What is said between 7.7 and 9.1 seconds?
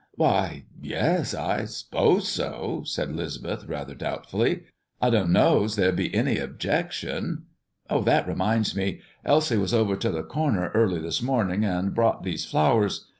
Oh, that reminds me.